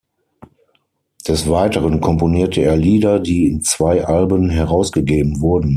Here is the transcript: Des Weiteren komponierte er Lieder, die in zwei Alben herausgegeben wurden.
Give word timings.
Des 1.27 1.47
Weiteren 1.47 2.01
komponierte 2.01 2.61
er 2.63 2.75
Lieder, 2.75 3.19
die 3.19 3.45
in 3.45 3.61
zwei 3.61 4.03
Alben 4.03 4.49
herausgegeben 4.49 5.41
wurden. 5.41 5.69